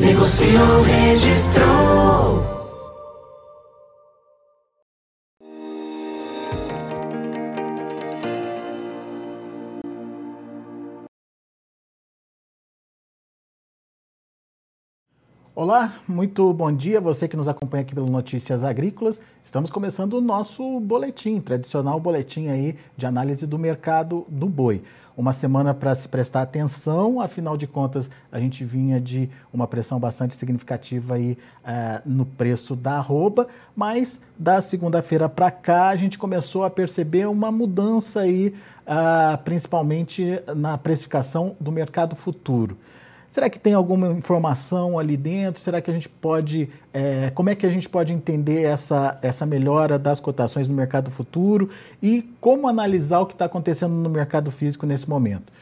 [0.00, 2.17] Negociou, registrou.
[15.60, 19.20] Olá, muito bom dia você que nos acompanha aqui pelo Notícias Agrícolas.
[19.44, 24.84] Estamos começando o nosso boletim, tradicional boletim aí de análise do mercado do boi
[25.16, 29.98] uma semana para se prestar atenção, afinal de contas, a gente vinha de uma pressão
[29.98, 36.16] bastante significativa aí, uh, no preço da arroba, mas da segunda-feira para cá a gente
[36.16, 38.54] começou a perceber uma mudança aí,
[38.86, 42.78] uh, principalmente na precificação do mercado futuro.
[43.30, 45.60] Será que tem alguma informação ali dentro?
[45.60, 46.70] Será que a gente pode.
[46.92, 51.10] É, como é que a gente pode entender essa, essa melhora das cotações no mercado
[51.10, 51.68] futuro
[52.02, 55.52] e como analisar o que está acontecendo no mercado físico nesse momento?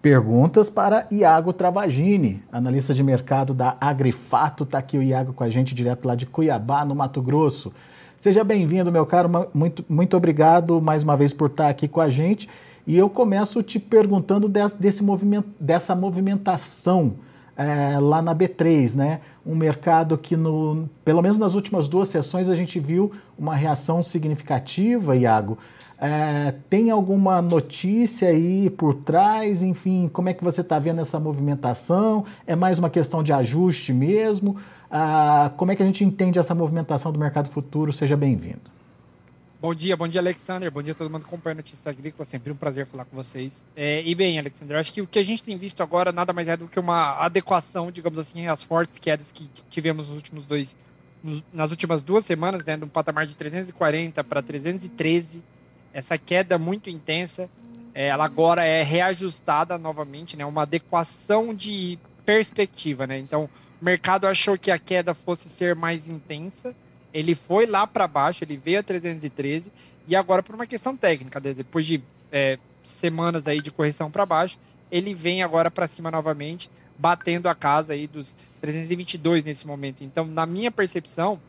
[0.00, 4.64] Perguntas para Iago Travagini, analista de mercado da Agrifato.
[4.64, 7.72] Está aqui o Iago com a gente direto lá de Cuiabá, no Mato Grosso.
[8.18, 9.28] Seja bem-vindo, meu caro.
[9.52, 12.48] Muito, muito obrigado mais uma vez por estar aqui com a gente.
[12.86, 17.14] E eu começo te perguntando desse movimento, dessa movimentação
[17.56, 19.20] é, lá na B3, né?
[19.46, 24.02] Um mercado que, no, pelo menos nas últimas duas sessões, a gente viu uma reação
[24.02, 25.58] significativa, Iago.
[25.98, 29.62] É, tem alguma notícia aí por trás?
[29.62, 32.24] Enfim, como é que você está vendo essa movimentação?
[32.44, 34.56] É mais uma questão de ajuste mesmo?
[34.90, 37.92] Ah, como é que a gente entende essa movimentação do mercado futuro?
[37.92, 38.81] Seja bem-vindo.
[39.62, 40.72] Bom dia, bom dia, Alexander.
[40.72, 42.24] Bom dia a todo mundo que acompanha a Notícia Agrícola.
[42.24, 43.62] Sempre um prazer falar com vocês.
[43.76, 46.48] É, e bem, Alexander, acho que o que a gente tem visto agora nada mais
[46.48, 50.76] é do que uma adequação, digamos assim, às fortes quedas que tivemos nos últimos dois,
[51.22, 55.40] nos, nas últimas duas semanas, né, no patamar de 340 para 313.
[55.92, 57.48] Essa queda muito intensa,
[57.94, 63.16] é, ela agora é reajustada novamente, né, uma adequação de perspectiva, né.
[63.16, 63.48] Então,
[63.80, 66.74] o mercado achou que a queda fosse ser mais intensa
[67.12, 69.70] ele foi lá para baixo, ele veio a 313
[70.06, 74.58] e agora por uma questão técnica, depois de é, semanas aí de correção para baixo,
[74.90, 80.04] ele vem agora para cima novamente, batendo a casa aí dos 322 nesse momento.
[80.04, 81.40] Então, na minha percepção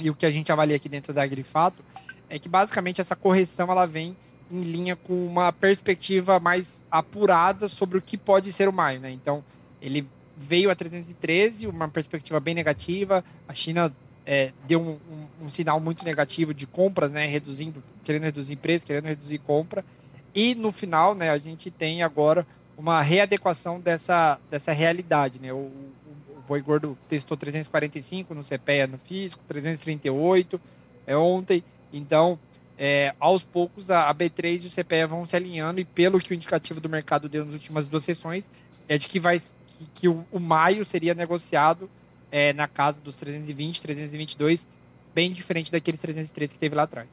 [0.00, 1.82] e o que a gente avalia aqui dentro da Agrifato
[2.28, 4.16] é que basicamente essa correção ela vem
[4.50, 9.10] em linha com uma perspectiva mais apurada sobre o que pode ser o maio, né?
[9.10, 9.44] Então,
[9.80, 10.06] ele
[10.36, 13.24] veio a 313, uma perspectiva bem negativa.
[13.46, 13.92] A China
[14.32, 18.86] é, deu um, um, um, sinal muito negativo de compras, né, reduzindo, querendo reduzir preço,
[18.86, 19.84] querendo reduzir compra.
[20.32, 22.46] E no final, né, a gente tem agora
[22.78, 25.52] uma readequação dessa, dessa realidade, né?
[25.52, 25.92] O, o,
[26.28, 30.60] o boi gordo testou 345 no CPEA no físico, 338
[31.08, 31.64] é ontem.
[31.92, 32.38] Então,
[32.78, 36.30] é, aos poucos a, a B3 e o CPEA vão se alinhando e pelo que
[36.30, 38.48] o indicativo do mercado deu nas últimas duas sessões
[38.88, 41.90] é de que vai que, que o, o maio seria negociado
[42.30, 44.66] é, na casa dos 320, 322,
[45.14, 47.08] bem diferente daqueles 313 que teve lá atrás.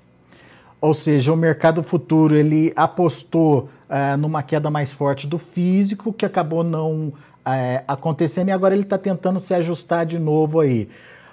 [0.79, 6.25] Ou seja, o mercado futuro ele apostou é, numa queda mais forte do físico, que
[6.25, 7.11] acabou não
[7.43, 10.87] é, acontecendo, e agora ele está tentando se ajustar de novo aí.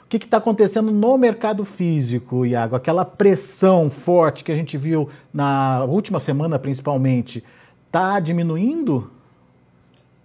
[0.05, 2.77] O que está acontecendo no mercado físico, Iago?
[2.77, 7.43] Aquela pressão forte que a gente viu na última semana, principalmente,
[7.87, 9.11] está diminuindo?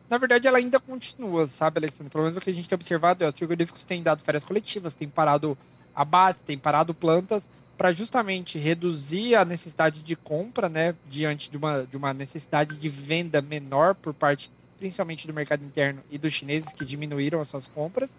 [0.10, 2.12] Na verdade, ela ainda continua, sabe, Alexandre?
[2.12, 4.96] Pelo menos o que a gente tem observado é os frigoríficos têm dado férias coletivas,
[4.96, 5.58] têm parado
[5.96, 7.48] abates, têm parado plantas,
[7.78, 12.90] para justamente reduzir a necessidade de compra, né, diante de uma, de uma necessidade de
[12.90, 17.68] venda menor por parte, principalmente do mercado interno e dos chineses, que diminuíram as suas
[17.68, 18.10] compras.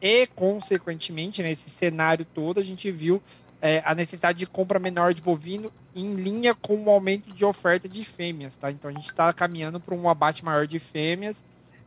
[0.00, 3.22] E, consequentemente, nesse cenário todo, a gente viu
[3.66, 7.88] é, a necessidade de compra menor de bovino em linha com o aumento de oferta
[7.88, 8.70] de fêmeas, tá?
[8.70, 11.42] Então a gente está caminhando para um abate maior de fêmeas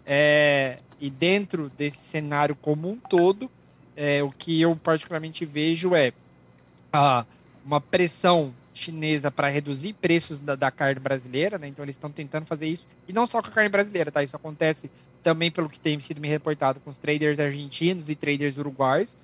[0.06, 3.50] é, e dentro desse cenário como um todo,
[3.96, 6.12] é, o que eu particularmente vejo é
[6.92, 7.26] a,
[7.66, 11.68] uma pressão chinesa para reduzir preços da, da, carne brasileira, né?
[11.70, 14.22] Então eles estão tentando fazer isso e não só com a carne brasileira, tá?
[14.22, 14.92] Isso acontece
[15.24, 19.16] também pelo que tem sido me reportado com os traders argentinos e traders uruguaios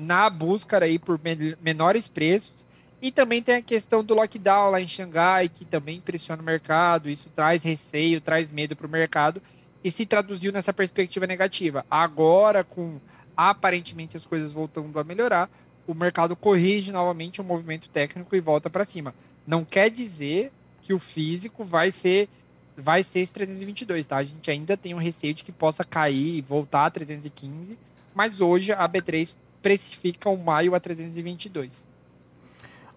[0.00, 1.20] na busca aí por
[1.60, 2.66] menores preços.
[3.02, 7.08] E também tem a questão do lockdown lá em Xangai, que também pressiona o mercado.
[7.08, 9.40] Isso traz receio, traz medo para o mercado.
[9.82, 11.86] e se traduziu nessa perspectiva negativa.
[11.90, 13.00] Agora, com
[13.34, 15.48] aparentemente as coisas voltando a melhorar,
[15.86, 19.14] o mercado corrige novamente o movimento técnico e volta para cima.
[19.46, 20.52] Não quer dizer
[20.82, 22.28] que o físico vai ser
[22.76, 24.16] vai ser esse 322, tá?
[24.18, 27.78] A gente ainda tem um receio de que possa cair e voltar a 315,
[28.14, 31.86] mas hoje a B3 precifica o maio a 322.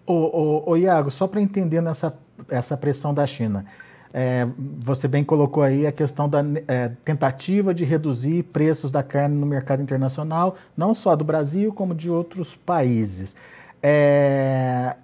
[0.05, 2.17] Ô, ô, ô Iago, só para entender nessa
[2.49, 3.65] essa pressão da China,
[4.13, 4.47] é,
[4.79, 9.45] você bem colocou aí a questão da é, tentativa de reduzir preços da carne no
[9.45, 13.35] mercado internacional, não só do Brasil, como de outros países.
[13.81, 14.95] É,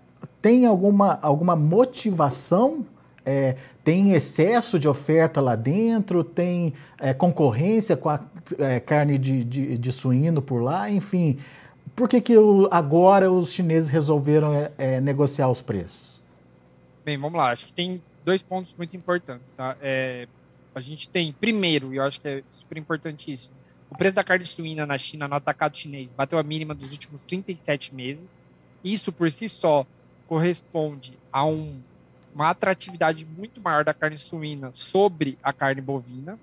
[0.41, 2.85] tem alguma, alguma motivação?
[3.89, 6.23] É, tem excesso de oferta lá dentro?
[6.23, 8.19] Tem é, concorrência com a
[8.59, 10.89] é, carne de, de, de, suíno por lá?
[10.89, 11.39] Enfim,
[11.95, 14.51] por que, que o, agora os chineses resolveram
[15.01, 15.97] negociar os preços?
[17.03, 17.51] Bem, vamos lá.
[17.51, 19.75] Acho que tem dois pontos muito importantes, tá?
[19.81, 20.27] É,
[20.75, 23.51] a gente tem, primeiro, e eu acho que é super importante isso,
[23.89, 27.23] o preço da carne suína na China, no atacado chinês, bateu a mínima dos últimos
[27.23, 28.25] 37 meses.
[28.83, 29.83] Isso, por si só,
[30.27, 31.79] corresponde a um,
[32.33, 36.39] uma atratividade muito maior da carne suína sobre a carne bovina.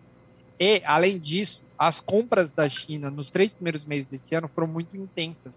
[0.58, 4.96] E, além disso, as compras da China nos três primeiros meses desse ano foram muito
[4.96, 5.52] intensas.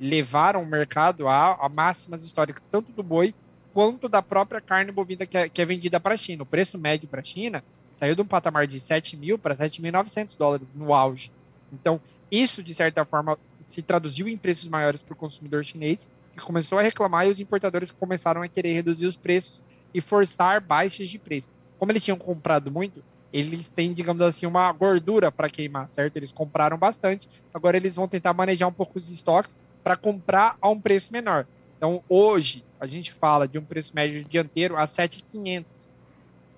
[0.00, 3.34] Levaram o mercado a, a máximas históricas, tanto do boi
[3.72, 6.44] quanto da própria carne bovina que é, que é vendida para a China.
[6.44, 7.62] O preço médio para a China
[7.94, 11.30] saiu de um patamar de 7 mil para 7.900 dólares no auge.
[11.72, 12.00] Então,
[12.30, 16.08] isso, de certa forma, se traduziu em preços maiores para o consumidor chinês,
[16.40, 19.62] começou a reclamar e os importadores começaram a querer reduzir os preços
[19.92, 21.50] e forçar baixas de preço.
[21.78, 23.02] Como eles tinham comprado muito,
[23.32, 26.16] eles têm, digamos assim, uma gordura para queimar, certo?
[26.16, 30.68] Eles compraram bastante, agora eles vão tentar manejar um pouco os estoques para comprar a
[30.68, 31.46] um preço menor.
[31.76, 35.90] Então, hoje, a gente fala de um preço médio dianteiro a 7,500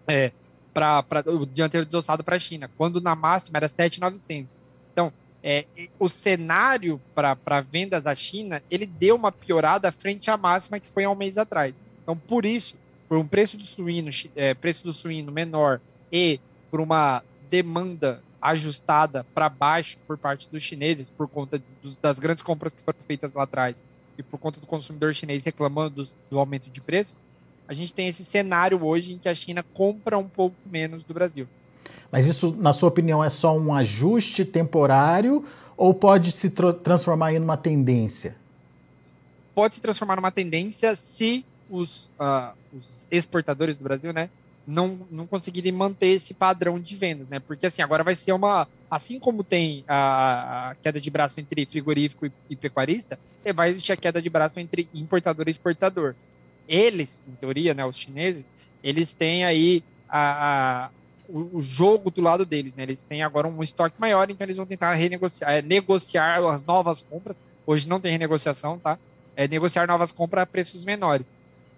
[0.06, 0.32] é,
[0.72, 4.56] para o dianteiro desossado para a China, quando na máxima era 7,900.
[5.43, 5.67] É,
[5.99, 11.05] o cenário para vendas à China, ele deu uma piorada frente à máxima que foi
[11.05, 11.75] há um mês atrás.
[12.02, 12.76] Então, por isso,
[13.08, 15.81] por um preço do suíno, é, preço do suíno menor
[16.12, 16.40] e
[16.70, 22.43] por uma demanda ajustada para baixo por parte dos chineses, por conta dos, das grandes
[22.43, 23.76] compras que foram feitas lá atrás,
[24.17, 27.17] e por conta do consumidor chinês reclamando do, do aumento de preços,
[27.67, 31.14] a gente tem esse cenário hoje em que a China compra um pouco menos do
[31.14, 31.46] Brasil.
[32.10, 35.44] Mas isso, na sua opinião, é só um ajuste temporário
[35.76, 38.37] ou pode se transformar em uma tendência?
[39.55, 44.31] Pode se transformar numa tendência se os, uh, os exportadores do Brasil, né,
[44.66, 47.38] não, não conseguirem manter esse padrão de vendas, né?
[47.38, 48.69] Porque assim, agora vai ser uma.
[48.90, 53.19] Assim como tem a, a queda de braço entre frigorífico e, e, pecuarista,
[53.54, 56.14] vai existir a queda de braço entre importador e exportador.
[56.69, 58.44] Eles, em teoria, né, os chineses,
[58.84, 60.90] eles têm aí a, a
[61.28, 62.84] o, o, jogo do lado deles, né?
[62.84, 67.02] Eles têm agora um estoque maior, então eles vão tentar renegociar, é, negociar as novas
[67.02, 67.36] compras.
[67.66, 68.98] Hoje não tem renegociação, tá?
[69.36, 71.26] É negociar novas compras a preços menores.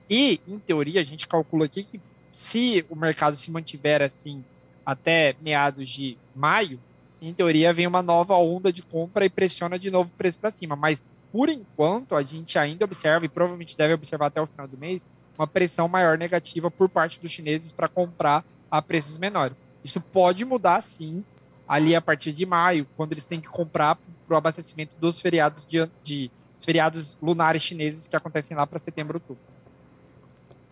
[0.08, 2.00] E, em teoria, a gente calcula aqui que
[2.32, 4.44] se o mercado se mantiver assim
[4.84, 6.80] até meados de maio,
[7.20, 10.50] em teoria vem uma nova onda de compra e pressiona de novo o preço para
[10.50, 10.74] cima.
[10.74, 11.02] Mas
[11.32, 15.02] por enquanto a gente ainda observa e provavelmente deve observar até o final do mês
[15.36, 19.56] uma pressão maior negativa por parte dos chineses para comprar a preços menores.
[19.82, 21.24] Isso pode mudar sim
[21.66, 23.96] ali a partir de maio, quando eles têm que comprar
[24.26, 29.16] para o abastecimento dos feriados de, de feriados lunares chineses que acontecem lá para setembro,
[29.16, 29.42] outubro.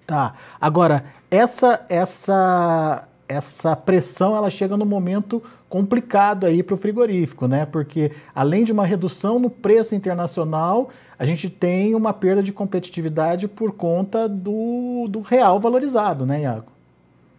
[0.06, 0.34] Tá.
[0.60, 7.66] Agora, essa essa essa pressão ela chega no momento complicado aí para o frigorífico, né?
[7.66, 10.88] Porque além de uma redução no preço internacional,
[11.18, 16.77] a gente tem uma perda de competitividade por conta do, do real valorizado, né, Iago?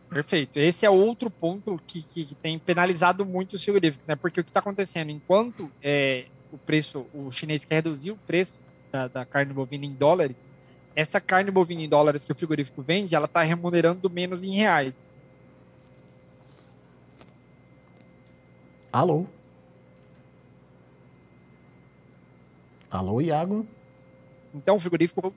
[0.10, 0.58] Perfeito.
[0.58, 4.16] Esse é outro ponto que, que, que tem penalizado muito os frigoríficos, né?
[4.16, 8.58] Porque o que está acontecendo, enquanto é, o preço, o chinês quer reduzir o preço
[8.92, 10.48] da, da carne bovina em dólares,
[10.96, 14.94] essa carne bovina em dólares que o frigorífico vende, ela está remunerando menos em reais.
[18.92, 19.28] Alô?
[22.90, 23.68] Alô, Iago?
[24.54, 25.32] Então o frigorífico.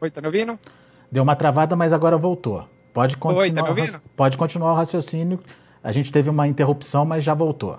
[0.00, 0.56] Oi, tá me ouvindo?
[1.10, 2.68] Deu uma travada, mas agora voltou.
[2.98, 4.02] Pode continuar, Oi, tá me ouvindo?
[4.16, 5.38] Pode continuar o raciocínio.
[5.84, 7.78] A gente teve uma interrupção, mas já voltou.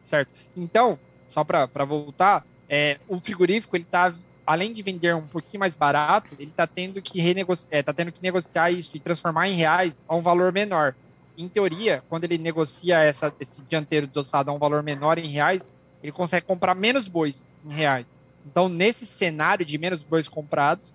[0.00, 0.30] Certo.
[0.56, 4.14] Então, só para voltar, é, o frigorífico ele está
[4.46, 8.10] além de vender um pouquinho mais barato, ele está tendo que renegociar, é, tá tendo
[8.10, 10.94] que negociar isso e transformar em reais a um valor menor.
[11.36, 15.68] Em teoria, quando ele negocia essa, esse dianteiro desossado a um valor menor em reais,
[16.02, 18.06] ele consegue comprar menos bois em reais.
[18.46, 20.94] Então, nesse cenário de menos bois comprados,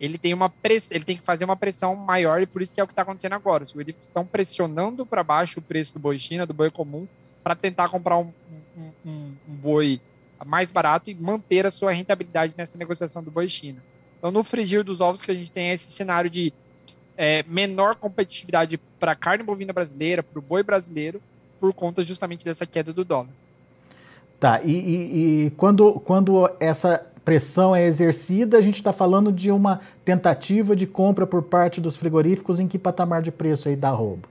[0.00, 0.90] ele tem uma press...
[0.90, 3.02] ele tem que fazer uma pressão maior e por isso que é o que está
[3.02, 3.62] acontecendo agora.
[3.62, 7.06] Os frigoríficos estão pressionando para baixo o preço do boi China, do boi comum,
[7.42, 8.32] para tentar comprar um,
[8.76, 10.00] um, um, um, boi
[10.44, 13.82] mais barato e manter a sua rentabilidade nessa negociação do boi China.
[14.18, 16.52] Então, no frigir dos ovos que a gente tem é esse cenário de
[17.16, 21.22] é, menor competitividade para a carne bovina brasileira, para o boi brasileiro,
[21.58, 23.30] por conta justamente dessa queda do dólar.
[24.38, 29.50] Tá, e, e, e quando, quando essa pressão é exercida, a gente está falando de
[29.50, 33.90] uma tentativa de compra por parte dos frigoríficos em que patamar de preço aí dá
[33.90, 34.28] roubo?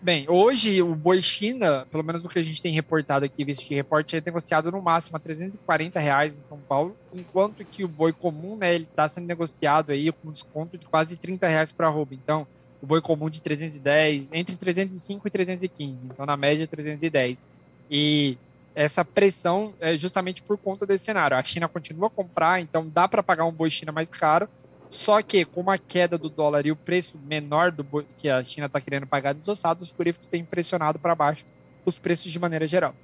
[0.00, 3.66] Bem, hoje o boi China, pelo menos o que a gente tem reportado aqui, visto
[3.66, 7.88] que reporte é negociado no máximo a 340 reais em São Paulo, enquanto que o
[7.88, 11.88] boi comum, né, ele está sendo negociado aí com desconto de quase 30 reais para
[11.88, 12.14] arroba.
[12.14, 12.46] Então,
[12.80, 17.44] o boi comum de 310, entre 305 e 315, então na média 310.
[17.90, 18.38] E
[18.76, 21.34] essa pressão é justamente por conta desse cenário.
[21.34, 24.46] A China continua a comprar, então dá para pagar um boi China mais caro,
[24.90, 27.84] só que, com a queda do dólar e o preço menor do
[28.18, 31.46] que a China está querendo pagar dos ossados, os frigoríficos têm pressionado para baixo
[31.86, 32.94] os preços de maneira geral.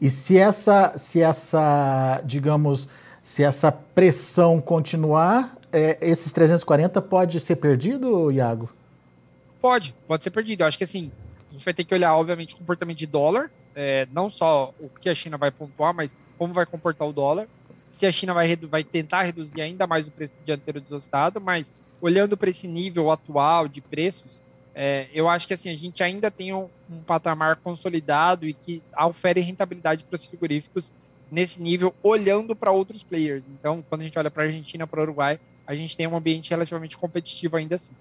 [0.00, 2.88] E se essa, se essa digamos,
[3.22, 8.68] se essa pressão continuar, é, esses 340 pode ser perdido, Iago?
[9.62, 10.62] Pode, pode ser perdido.
[10.62, 11.10] Eu acho que assim,
[11.48, 14.88] a gente vai ter que olhar, obviamente, o comportamento de dólar, é, não só o
[14.88, 17.48] que a China vai pontuar, mas como vai comportar o dólar
[17.90, 21.70] se a China vai, vai tentar reduzir ainda mais o preço do dianteiro desossado, mas
[22.00, 24.42] olhando para esse nível atual de preços,
[24.74, 28.82] é, eu acho que assim a gente ainda tem um, um patamar consolidado e que
[28.96, 30.92] ofere rentabilidade para os frigoríficos
[31.30, 33.44] nesse nível, olhando para outros players.
[33.48, 36.16] Então, quando a gente olha para a Argentina, para o Uruguai, a gente tem um
[36.16, 37.92] ambiente relativamente competitivo ainda assim.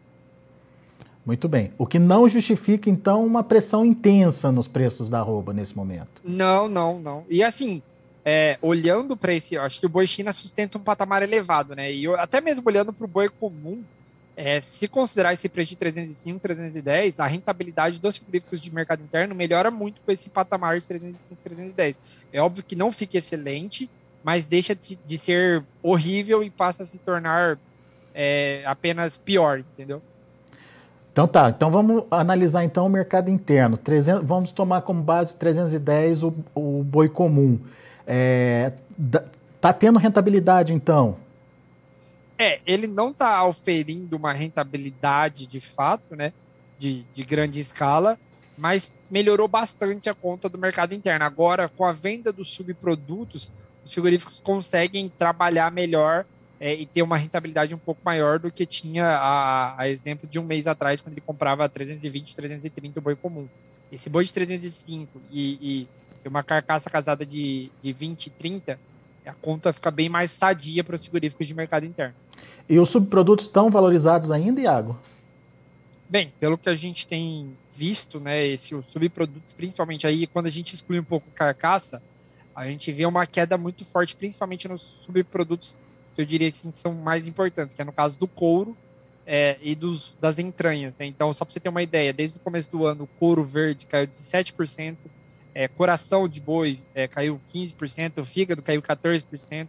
[1.27, 1.73] Muito bem.
[1.77, 6.21] O que não justifica, então, uma pressão intensa nos preços da arroba nesse momento.
[6.23, 7.25] Não, não, não.
[7.29, 7.81] E assim,
[8.23, 11.91] é, olhando para esse, acho que o boi China sustenta um patamar elevado, né?
[11.91, 13.83] E eu, até mesmo olhando para o boi comum,
[14.37, 19.35] é, se considerar esse preço de 305, 310, a rentabilidade dos frigoríficos de mercado interno
[19.35, 21.99] melhora muito com esse patamar de 305, 310.
[22.31, 23.89] É óbvio que não fica excelente,
[24.23, 27.59] mas deixa de, de ser horrível e passa a se tornar
[28.15, 30.01] é, apenas pior, entendeu?
[31.17, 33.75] Então tá, então vamos analisar então o mercado interno.
[33.75, 37.59] 300, vamos tomar como base 310 o, o boi comum.
[38.05, 38.71] É,
[39.59, 41.17] tá tendo rentabilidade, então?
[42.37, 46.33] É, ele não está oferindo uma rentabilidade de fato, né?
[46.77, 48.19] De, de grande escala,
[48.55, 51.25] mas melhorou bastante a conta do mercado interno.
[51.25, 53.51] Agora, com a venda dos subprodutos,
[53.83, 56.27] os frigoríficos conseguem trabalhar melhor
[56.59, 60.39] é, e ter uma rentabilidade um pouco maior do que tinha a, a, exemplo de
[60.39, 63.47] um mês atrás, quando ele comprava 320, 330 o boi comum.
[63.91, 65.87] Esse boi de 305 e,
[66.23, 68.79] e uma carcaça casada de, de 20, 30,
[69.25, 72.15] a conta fica bem mais sadia para os frigoríficos de mercado interno.
[72.67, 74.99] E os subprodutos estão valorizados ainda, Iago?
[76.09, 80.49] Bem, pelo que a gente tem visto, né, esse, os subprodutos, principalmente aí, quando a
[80.49, 82.01] gente exclui um pouco carcaça,
[82.55, 85.79] a gente vê uma queda muito forte, principalmente nos subprodutos
[86.21, 88.75] eu diria que, que são mais importantes, que é no caso do couro
[89.25, 90.93] é, e dos, das entranhas.
[90.97, 91.05] Né?
[91.05, 93.85] Então, só para você ter uma ideia, desde o começo do ano, o couro verde
[93.85, 94.95] caiu 17%,
[95.53, 99.67] é, coração de boi é, caiu 15%, o fígado caiu 14%.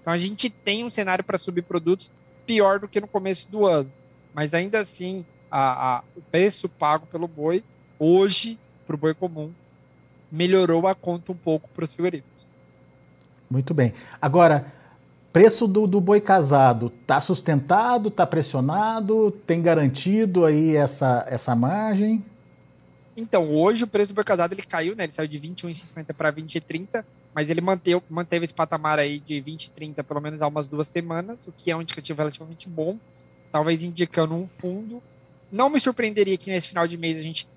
[0.00, 2.10] Então a gente tem um cenário para subprodutos
[2.44, 3.90] pior do que no começo do ano.
[4.34, 7.62] Mas ainda assim, a, a, o preço pago pelo boi,
[7.98, 9.52] hoje, para o boi comum,
[10.30, 12.46] melhorou a conta um pouco para os frigoríficos.
[13.48, 13.94] Muito bem.
[14.20, 14.72] Agora,
[15.32, 22.24] preço do, do boi casado está sustentado, está pressionado, tem garantido aí essa, essa margem?
[23.16, 25.04] Então, hoje o preço do boi casado ele caiu, né?
[25.04, 27.04] Ele saiu de 21,50 para 20,30,
[27.34, 31.46] mas ele manteve, manteve esse patamar aí de 20,30 pelo menos há umas duas semanas,
[31.46, 32.96] o que é um indicativo relativamente bom,
[33.50, 35.02] talvez indicando um fundo.
[35.50, 37.48] Não me surpreenderia que nesse final de mês a gente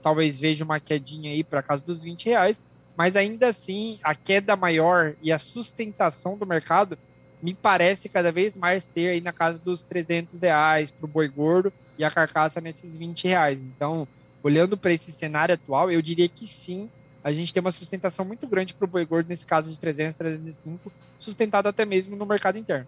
[0.00, 2.60] talvez veja uma quedinha aí para casa dos 20 reais,
[2.96, 6.98] mas ainda assim a queda maior e a sustentação do mercado
[7.42, 11.28] me parece cada vez mais ser aí na casa dos 300 reais para o boi
[11.28, 13.60] gordo e a carcaça nesses 20 reais.
[13.60, 14.06] Então,
[14.42, 16.90] olhando para esse cenário atual, eu diria que sim,
[17.22, 20.16] a gente tem uma sustentação muito grande para o boi gordo, nesse caso de 300,
[20.16, 22.86] 305, sustentado até mesmo no mercado interno.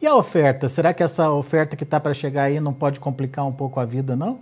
[0.00, 0.68] E a oferta?
[0.68, 3.84] Será que essa oferta que está para chegar aí não pode complicar um pouco a
[3.84, 4.40] vida, não?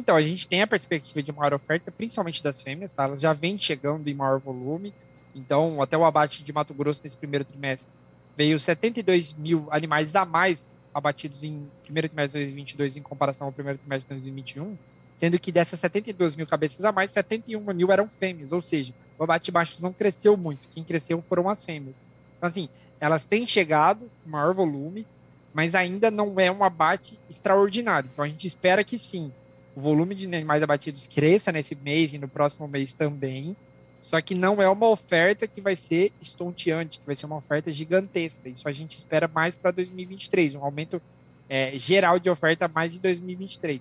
[0.00, 3.04] Então, a gente tem a perspectiva de maior oferta, principalmente das fêmeas, tá?
[3.04, 4.94] Elas já vêm chegando em maior volume.
[5.34, 7.92] Então, até o abate de Mato Grosso nesse primeiro trimestre
[8.36, 13.52] veio 72 mil animais a mais abatidos em primeiro trimestre de 2022 em comparação ao
[13.52, 14.76] primeiro trimestre de 2021
[15.20, 19.22] sendo que dessas 72 mil cabeças a mais, 71 mil eram fêmeas, ou seja, o
[19.22, 21.94] abate baixo não cresceu muito, quem cresceu foram as fêmeas.
[22.38, 25.06] Então, assim, elas têm chegado maior volume,
[25.52, 28.08] mas ainda não é um abate extraordinário.
[28.10, 29.30] Então a gente espera que sim,
[29.80, 33.56] o volume de animais abatidos cresça nesse mês e no próximo mês também.
[34.02, 37.70] Só que não é uma oferta que vai ser estonteante, que vai ser uma oferta
[37.70, 38.48] gigantesca.
[38.48, 41.00] Isso a gente espera mais para 2023, um aumento
[41.48, 43.80] é, geral de oferta mais de 2023.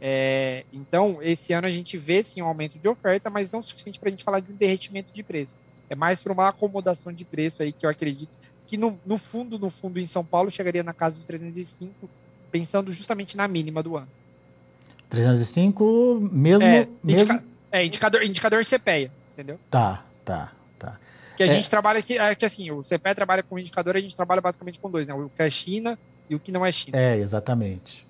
[0.00, 3.98] É, então, esse ano a gente vê sim um aumento de oferta, mas não suficiente
[4.00, 5.56] para a gente falar de um derretimento de preço.
[5.88, 8.30] É mais para uma acomodação de preço aí que eu acredito
[8.66, 12.08] que no, no, fundo, no fundo, em São Paulo, chegaria na casa dos 305,
[12.50, 14.08] pensando justamente na mínima do ano.
[15.12, 16.64] 305 mesmo.
[16.64, 17.22] É, mesmo...
[17.22, 19.58] Indica, é indicador, indicador CPEA, entendeu?
[19.70, 20.98] Tá, tá, tá.
[21.36, 21.52] Que a é.
[21.52, 24.80] gente trabalha que, é, que assim, o CPEA trabalha com indicador, a gente trabalha basicamente
[24.80, 25.12] com dois, né?
[25.12, 25.98] O que é China
[26.30, 26.98] e o que não é China.
[26.98, 28.06] É, exatamente.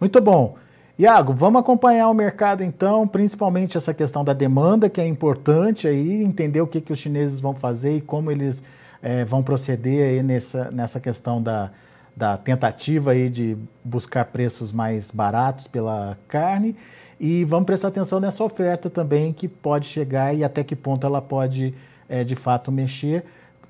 [0.00, 0.56] Muito bom.
[0.98, 6.24] Iago, vamos acompanhar o mercado então, principalmente essa questão da demanda, que é importante aí,
[6.24, 8.64] entender o que, que os chineses vão fazer e como eles
[9.00, 11.70] é, vão proceder aí nessa, nessa questão da,
[12.16, 16.74] da tentativa aí de buscar preços mais baratos pela carne.
[17.20, 21.20] E vamos prestar atenção nessa oferta também, que pode chegar e até que ponto ela
[21.20, 21.74] pode,
[22.08, 23.24] é, de fato, mexer.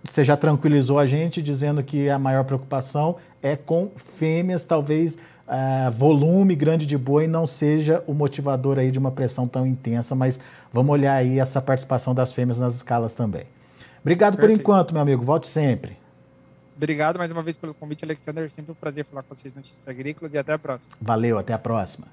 [0.04, 5.90] Você já tranquilizou a gente dizendo que a maior preocupação é com fêmeas, talvez uh,
[5.90, 10.38] volume grande de boi não seja o motivador aí de uma pressão tão intensa, mas
[10.72, 13.44] vamos olhar aí essa participação das fêmeas nas escalas também.
[14.00, 14.58] Obrigado Perfeito.
[14.58, 15.24] por enquanto, meu amigo.
[15.24, 15.96] Volte sempre.
[16.76, 18.50] Obrigado mais uma vez pelo convite, Alexander.
[18.50, 20.94] Sempre um prazer falar com vocês Notícias Agrícolas e até a próxima.
[21.00, 22.06] Valeu, até a próxima.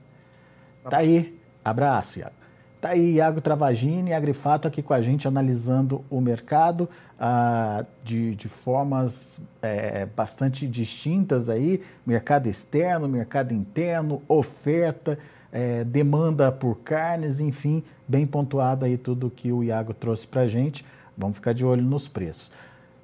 [0.84, 1.38] Tá, tá aí.
[1.64, 2.36] Abraço, Iago.
[2.80, 8.50] Tá aí Iago Travagini, Agrifato, aqui com a gente analisando o mercado ah, de, de
[8.50, 15.18] formas é, bastante distintas aí, mercado externo, mercado interno, oferta,
[15.50, 20.48] é, demanda por carnes, enfim, bem pontuado aí tudo que o Iago trouxe para a
[20.48, 20.86] gente.
[21.18, 22.52] Vamos ficar de olho nos preços.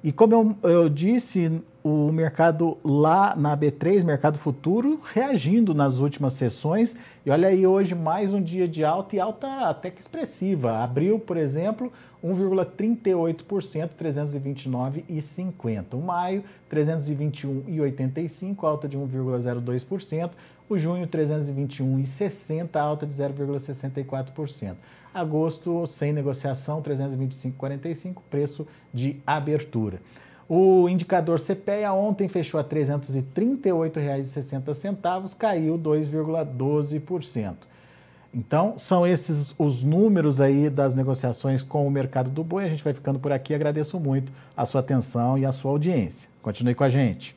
[0.02, 6.32] E como eu, eu, disse, o mercado lá na B3, mercado futuro, reagindo nas últimas
[6.32, 6.96] sessões.
[7.24, 10.78] E olha aí, hoje mais um dia de alta e alta até que expressiva.
[10.78, 11.92] Abril, por exemplo,
[12.24, 15.92] 1,38%, 329,50.
[15.92, 20.30] O maio, 321,85, alta de 1,02%.
[20.66, 24.76] O junho, 321,60, alta de 0,64%.
[25.12, 30.00] Agosto, sem negociação, 325,45, preço de abertura.
[30.48, 37.70] O indicador CPEA ontem fechou a R$ 338,60, caiu 2,12%.
[38.32, 42.64] Então, são esses os números aí das negociações com o mercado do boi.
[42.64, 43.54] A gente vai ficando por aqui.
[43.54, 46.28] Agradeço muito a sua atenção e a sua audiência.
[46.40, 47.36] Continue com a gente.